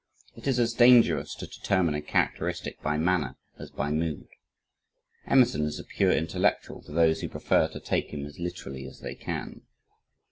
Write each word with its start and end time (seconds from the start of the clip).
It 0.35 0.47
is 0.47 0.59
as 0.59 0.73
dangerous 0.73 1.35
to 1.35 1.45
determine 1.45 1.93
a 1.93 2.01
characteristic 2.01 2.81
by 2.81 2.97
manner 2.97 3.35
as 3.59 3.69
by 3.69 3.91
mood. 3.91 4.27
Emerson 5.27 5.63
is 5.63 5.77
a 5.79 5.83
pure 5.83 6.11
intellectual 6.11 6.81
to 6.85 6.91
those 6.91 7.21
who 7.21 7.29
prefer 7.29 7.67
to 7.67 7.79
take 7.79 8.07
him 8.11 8.25
as 8.25 8.39
literally 8.39 8.87
as 8.87 9.01
they 9.01 9.13
can. 9.13 9.61